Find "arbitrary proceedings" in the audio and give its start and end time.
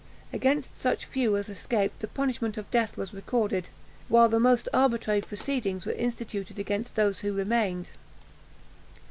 4.73-5.85